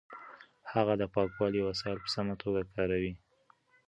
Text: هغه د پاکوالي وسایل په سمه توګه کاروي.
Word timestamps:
هغه 0.73 0.93
د 1.01 1.03
پاکوالي 1.15 1.61
وسایل 1.63 1.97
په 2.03 2.09
سمه 2.15 2.35
توګه 2.43 2.61
کاروي. 2.73 3.13